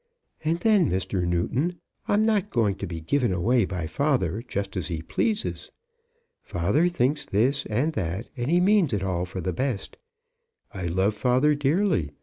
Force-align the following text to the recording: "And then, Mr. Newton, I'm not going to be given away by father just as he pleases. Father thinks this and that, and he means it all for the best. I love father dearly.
"And 0.43 0.59
then, 0.61 0.89
Mr. 0.89 1.27
Newton, 1.27 1.79
I'm 2.07 2.25
not 2.25 2.49
going 2.49 2.73
to 2.77 2.87
be 2.87 3.01
given 3.01 3.31
away 3.31 3.65
by 3.65 3.85
father 3.85 4.41
just 4.47 4.75
as 4.75 4.87
he 4.87 5.03
pleases. 5.03 5.69
Father 6.41 6.87
thinks 6.89 7.23
this 7.23 7.67
and 7.67 7.93
that, 7.93 8.31
and 8.35 8.49
he 8.49 8.59
means 8.59 8.93
it 8.93 9.03
all 9.03 9.25
for 9.25 9.41
the 9.41 9.53
best. 9.53 9.97
I 10.73 10.87
love 10.87 11.13
father 11.13 11.53
dearly. 11.53 12.13